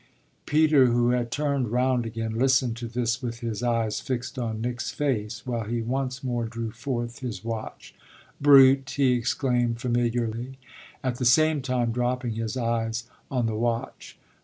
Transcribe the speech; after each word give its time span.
Peter, 0.47 0.87
who 0.87 1.11
had 1.11 1.29
turned 1.29 1.69
round 1.71 2.07
again, 2.07 2.33
listened 2.33 2.75
to 2.75 2.87
this 2.87 3.21
with 3.21 3.41
his 3.41 3.61
eyes 3.61 3.99
fixed 3.99 4.39
on 4.39 4.59
Nick's 4.59 4.89
face 4.89 5.45
while 5.45 5.65
he 5.65 5.83
once 5.83 6.23
more 6.23 6.45
drew 6.47 6.71
forth 6.71 7.19
his 7.19 7.43
watch. 7.43 7.93
"Brute!" 8.41 8.89
he 8.97 9.11
exclaimed 9.13 9.79
familiarly, 9.79 10.57
at 11.03 11.17
the 11.19 11.25
same 11.25 11.61
time 11.61 11.91
dropping 11.91 12.31
his 12.33 12.57
eyes 12.57 13.11
on 13.29 13.45
the 13.45 13.53
watch. 13.53 14.17